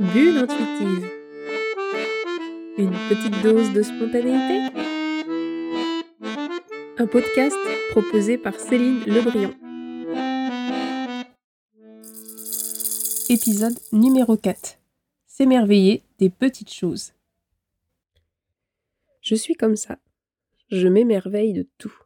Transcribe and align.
Bulle 0.00 0.38
intuitive. 0.38 1.10
Une 2.78 2.92
petite 3.08 3.42
dose 3.42 3.72
de 3.72 3.82
spontanéité. 3.82 4.72
Un 6.98 7.06
podcast 7.08 7.56
proposé 7.90 8.38
par 8.38 8.54
Céline 8.60 9.00
Lebrion. 9.06 9.52
Épisode 13.28 13.76
numéro 13.92 14.36
4. 14.36 14.78
S'émerveiller 15.26 16.04
des 16.20 16.30
petites 16.30 16.72
choses. 16.72 17.12
Je 19.20 19.34
suis 19.34 19.54
comme 19.54 19.74
ça. 19.74 19.98
Je 20.70 20.86
m'émerveille 20.86 21.54
de 21.54 21.66
tout. 21.76 21.98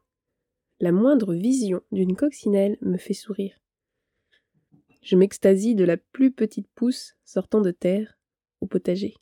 La 0.80 0.92
moindre 0.92 1.34
vision 1.34 1.82
d'une 1.92 2.16
coccinelle 2.16 2.78
me 2.80 2.96
fait 2.96 3.12
sourire. 3.12 3.52
Je 5.02 5.16
m'extasie 5.16 5.74
de 5.74 5.84
la 5.84 5.96
plus 5.96 6.30
petite 6.30 6.68
pousse 6.74 7.16
sortant 7.24 7.60
de 7.60 7.72
terre 7.72 8.18
au 8.60 8.66
potager. 8.66 9.16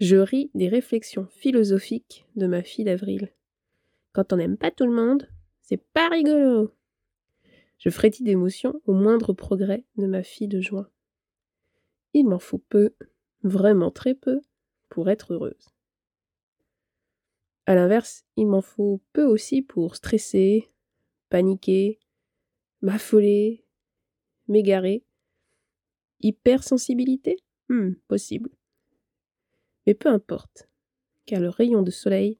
Je 0.00 0.16
ris 0.16 0.50
des 0.54 0.68
réflexions 0.68 1.26
philosophiques 1.30 2.26
de 2.34 2.46
ma 2.46 2.62
fille 2.62 2.84
d'avril. 2.84 3.32
Quand 4.12 4.32
on 4.32 4.36
n'aime 4.36 4.56
pas 4.56 4.72
tout 4.72 4.86
le 4.86 4.92
monde, 4.92 5.28
c'est 5.62 5.82
pas 5.92 6.08
rigolo. 6.08 6.74
Je 7.78 7.90
frétille 7.90 8.24
d'émotion 8.24 8.80
au 8.86 8.92
moindre 8.92 9.32
progrès 9.32 9.84
de 9.96 10.06
ma 10.06 10.24
fille 10.24 10.48
de 10.48 10.60
juin. 10.60 10.88
Il 12.12 12.24
m'en 12.24 12.40
faut 12.40 12.58
peu, 12.58 12.94
vraiment 13.44 13.92
très 13.92 14.14
peu, 14.14 14.40
pour 14.88 15.10
être 15.10 15.34
heureuse. 15.34 15.68
À 17.66 17.74
l'inverse, 17.76 18.24
il 18.36 18.46
m'en 18.46 18.62
faut 18.62 19.00
peu 19.12 19.24
aussi 19.24 19.62
pour 19.62 19.94
stresser, 19.94 20.68
paniquer, 21.28 22.00
m'affoler, 22.80 23.64
m'égarer. 24.48 25.04
Hypersensibilité? 26.20 27.36
Hmm, 27.68 27.92
Possible. 28.08 28.50
Mais 29.86 29.94
peu 29.94 30.08
importe, 30.08 30.68
car 31.26 31.40
le 31.40 31.48
rayon 31.48 31.82
de 31.82 31.90
soleil 31.90 32.38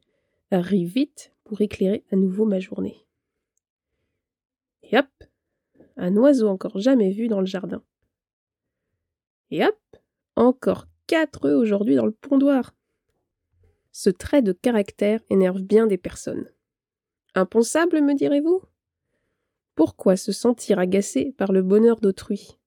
arrive 0.51 0.89
vite 0.93 1.33
pour 1.45 1.61
éclairer 1.61 2.05
à 2.11 2.17
nouveau 2.17 2.45
ma 2.45 2.59
journée. 2.61 3.07
Et 4.83 4.97
hop 4.99 5.09
Un 5.97 6.17
oiseau 6.17 6.49
encore 6.49 6.79
jamais 6.79 7.11
vu 7.11 7.29
dans 7.29 7.41
le 7.41 7.47
jardin. 7.47 7.83
Et 9.51 9.65
hop 9.65 9.79
Encore 10.37 10.87
quatre 11.07 11.47
œufs 11.47 11.59
aujourd'hui 11.59 11.95
dans 11.97 12.07
le 12.07 12.13
pondoir. 12.13 12.75
Ce 13.93 14.11
trait 14.11 14.43
de 14.43 14.53
caractère 14.53 15.21
énerve 15.31 15.63
bien 15.63 15.87
des 15.87 15.99
personnes. 15.99 16.49
Impensable, 17.35 18.01
me 18.01 18.15
direz-vous? 18.15 18.63
Pourquoi 19.79 20.17
se 20.17 20.33
sentir 20.33 20.81
agacé 20.81 21.37
par 21.39 21.53
le 21.53 21.63
bonheur 21.63 22.01
d'autrui? 22.01 22.59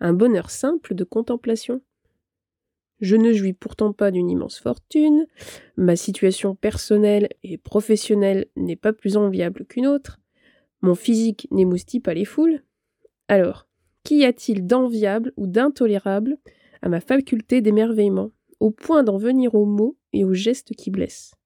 Un 0.00 0.12
bonheur 0.12 0.50
simple 0.50 0.96
de 0.96 1.04
contemplation? 1.04 1.80
Je 2.98 3.14
ne 3.14 3.32
jouis 3.32 3.52
pourtant 3.52 3.92
pas 3.92 4.10
d'une 4.10 4.28
immense 4.28 4.58
fortune, 4.58 5.28
ma 5.76 5.94
situation 5.94 6.56
personnelle 6.56 7.28
et 7.44 7.56
professionnelle 7.56 8.46
n'est 8.56 8.74
pas 8.74 8.92
plus 8.92 9.16
enviable 9.16 9.64
qu'une 9.64 9.86
autre, 9.86 10.18
mon 10.80 10.96
physique 10.96 11.46
n'émoustille 11.52 12.00
pas 12.00 12.14
les 12.14 12.24
foules. 12.24 12.64
Alors, 13.28 13.68
qu'y 14.02 14.24
a-t-il 14.24 14.66
d'enviable 14.66 15.32
ou 15.36 15.46
d'intolérable 15.46 16.36
à 16.82 16.88
ma 16.88 17.00
faculté 17.00 17.60
d'émerveillement, 17.60 18.32
au 18.58 18.72
point 18.72 19.04
d'en 19.04 19.18
venir 19.18 19.54
aux 19.54 19.66
mots 19.66 19.96
et 20.12 20.24
aux 20.24 20.34
gestes 20.34 20.74
qui 20.74 20.90
blessent? 20.90 21.36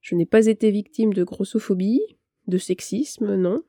Je 0.00 0.16
n'ai 0.16 0.26
pas 0.26 0.46
été 0.46 0.72
victime 0.72 1.14
de 1.14 1.22
grossophobie, 1.22 2.02
de 2.48 2.58
sexisme, 2.58 3.36
non, 3.36 3.62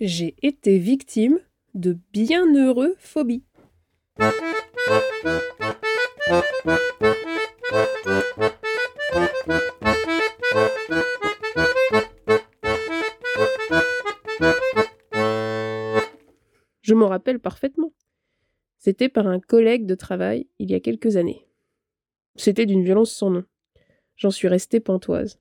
j'ai 0.00 0.34
été 0.42 0.78
victime 0.78 1.38
de 1.74 1.98
bienheureux 2.12 2.96
phobies. 2.98 3.44
Je 16.80 16.94
m'en 16.94 17.08
rappelle 17.08 17.38
parfaitement. 17.38 17.92
C'était 18.78 19.10
par 19.10 19.26
un 19.26 19.38
collègue 19.38 19.84
de 19.84 19.94
travail 19.94 20.48
il 20.58 20.70
y 20.70 20.74
a 20.74 20.80
quelques 20.80 21.16
années. 21.16 21.46
C'était 22.36 22.64
d'une 22.64 22.84
violence 22.84 23.12
sans 23.12 23.30
nom. 23.30 23.44
J'en 24.16 24.30
suis 24.30 24.48
restée 24.48 24.80
pantoise. 24.80 25.38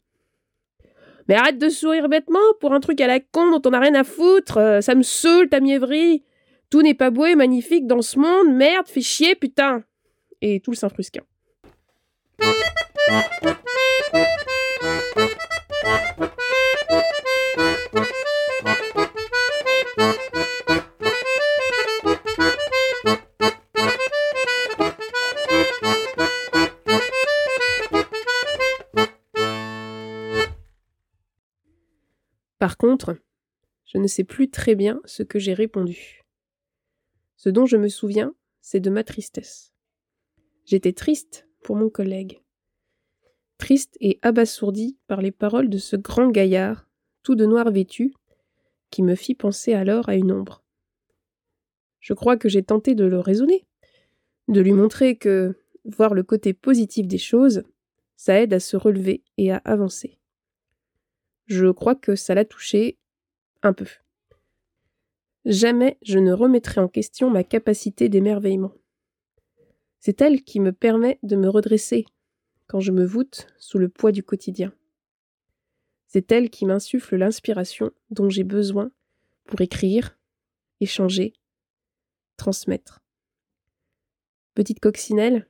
Mais 1.29 1.35
arrête 1.35 1.59
de 1.59 1.69
sourire 1.69 2.09
bêtement 2.09 2.40
pour 2.59 2.73
un 2.73 2.79
truc 2.79 3.00
à 3.01 3.07
la 3.07 3.19
con 3.19 3.51
dont 3.51 3.62
on 3.63 3.69
n'a 3.69 3.79
rien 3.79 3.94
à 3.94 4.03
foutre. 4.03 4.57
Euh, 4.57 4.81
ça 4.81 4.95
me 4.95 5.03
saoule 5.03 5.47
ta 5.47 5.59
mièvrerie. 5.59 6.23
Tout 6.72 6.81
n'est 6.81 6.95
pas 6.95 7.12
beau 7.12 7.28
et 7.28 7.35
magnifique 7.35 7.85
dans 7.85 8.01
ce 8.01 8.17
monde. 8.17 8.51
Merde, 8.51 8.88
fais 8.88 9.01
chier, 9.01 9.35
putain. 9.35 9.84
Et 10.41 10.59
tout 10.59 10.72
le 10.72 10.75
Saint-Frusquin. 10.75 11.22
Par 32.59 32.75
contre, 32.75 33.18
je 33.86 33.97
ne 33.97 34.08
sais 34.08 34.25
plus 34.25 34.50
très 34.50 34.75
bien 34.75 35.02
ce 35.06 35.24
que 35.24 35.40
j'ai 35.40 35.53
répondu. 35.53 36.22
Ce 37.38 37.47
dont 37.47 37.66
je 37.66 37.78
me 37.78 37.88
souviens, 37.88 38.36
c'est 38.59 38.81
de 38.81 38.90
ma 38.90 39.06
tristesse. 39.06 39.74
J'étais 40.66 40.92
triste 40.92 41.47
pour 41.64 41.78
mon 41.78 41.90
collègue. 41.90 42.42
Triste 43.58 43.96
et 44.02 44.20
abasourdi 44.22 44.97
par 45.08 45.22
les 45.22 45.31
paroles 45.31 45.70
de 45.70 45.78
ce 45.78 45.96
grand 45.96 46.30
gaillard, 46.30 46.90
tout 47.24 47.36
de 47.36 47.46
noir 47.46 47.72
vêtu, 47.72 48.14
qui 48.90 49.03
me 49.03 49.16
fit 49.16 49.36
penser 49.36 49.74
alors 49.74 50.09
à 50.09 50.16
une 50.16 50.31
ombre. 50.31 50.64
Je 52.02 52.14
crois 52.14 52.36
que 52.36 52.50
j'ai 52.50 52.64
tenté 52.64 52.94
de 52.94 53.06
le 53.06 53.20
raisonner, 53.20 53.66
de 54.50 54.59
lui 54.59 54.74
montrer 54.74 55.18
que 55.18 55.56
voir 55.86 56.14
le 56.14 56.24
côté 56.24 56.53
positif 56.53 57.08
des 57.08 57.18
choses, 57.18 57.64
ça 58.18 58.41
aide 58.41 58.53
à 58.53 58.59
se 58.59 58.76
relever 58.76 59.24
et 59.38 59.52
à 59.52 59.58
avancer 59.64 60.19
je 61.50 61.72
crois 61.72 61.96
que 61.96 62.16
ça 62.16 62.36
l'a 62.36 62.46
touché 62.46 62.98
un 63.64 63.74
peu. 63.74 63.88
Jamais 65.46 65.98
je 66.04 66.20
ne 66.20 66.32
remettrai 66.32 66.80
en 66.80 66.88
question 66.88 67.30
ma 67.30 67.44
capacité 67.44 68.08
d'émerveillement. 68.08 68.74
C'est 70.00 70.22
elle 70.22 70.44
qui 70.44 70.59
me 70.59 70.72
permet 70.72 71.20
de 71.24 71.36
me 71.36 71.50
redresser 71.50 72.06
quand 72.68 72.80
je 72.80 72.92
me 72.92 73.04
voûte 73.04 73.48
sous 73.58 73.80
le 73.80 73.90
poids 73.90 74.12
du 74.12 74.24
quotidien. 74.24 74.72
C'est 76.06 76.32
elle 76.32 76.50
qui 76.50 76.66
m'insuffle 76.66 77.16
l'inspiration 77.16 77.92
dont 78.12 78.30
j'ai 78.30 78.44
besoin 78.44 78.92
pour 79.46 79.59
écrire, 79.62 80.18
échanger, 80.80 81.34
transmettre. 82.38 83.02
Petite 84.54 84.80
coccinelle, 84.80 85.50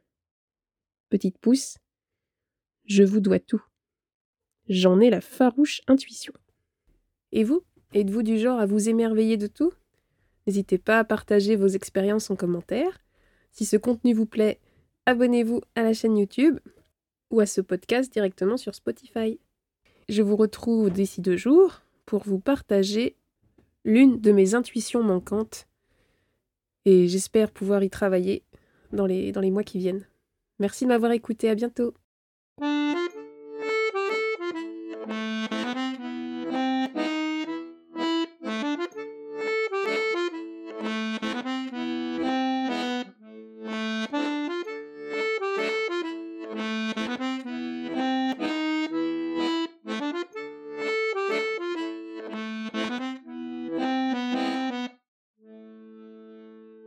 petite 1.10 1.38
pousse, 1.38 1.78
je 2.86 3.04
vous 3.04 3.20
dois 3.20 3.40
tout. 3.40 3.64
J'en 4.70 5.00
ai 5.00 5.10
la 5.10 5.22
farouche 5.22 5.82
intuition. 5.88 6.34
Et 7.32 7.44
vous 7.44 7.64
Êtes-vous 7.96 8.22
du 8.22 8.38
genre 8.38 8.60
à 8.60 8.68
vous 8.68 8.88
émerveiller 8.88 9.36
de 9.36 9.48
tout? 9.48 9.74
N'hésitez 10.46 10.78
pas 10.78 11.00
à 11.00 11.04
partager 11.04 11.56
vos 11.56 11.68
expériences 11.68 12.30
en 12.30 12.36
commentaire. 12.36 13.00
Si 13.52 13.66
ce 13.66 13.78
contenu 13.78 14.14
vous 14.14 14.28
plaît, 14.28 14.60
abonnez-vous 15.08 15.62
à 15.74 15.82
la 15.82 15.94
chaîne 15.94 16.16
YouTube 16.16 16.60
ou 17.32 17.40
à 17.40 17.48
ce 17.48 17.62
podcast 17.62 18.14
directement 18.14 18.58
sur 18.58 18.76
Spotify. 18.76 19.40
Je 20.08 20.22
vous 20.22 20.36
retrouve 20.36 20.92
d'ici 20.92 21.22
deux 21.22 21.36
jours 21.38 21.82
pour 22.06 22.24
vous 22.24 22.40
partager 22.40 23.16
l'une 23.86 24.20
de 24.22 24.32
mes 24.32 24.54
intuitions 24.54 25.04
manquantes 25.04 25.68
et 26.86 27.08
j'espère 27.08 27.52
pouvoir 27.52 27.84
y 27.84 27.90
travailler 27.90 28.44
dans 28.92 29.06
les, 29.06 29.52
mois 29.52 29.64
qui 29.64 29.80
viennent. 29.80 30.06
Merci 30.60 30.86
de 30.86 30.90
m'avoir 30.90 31.12
écouté, 31.12 31.50
à 31.50 31.56
bientôt 31.56 31.94